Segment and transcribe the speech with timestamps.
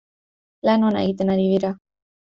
[0.69, 1.73] Lan ona egiten ari dira.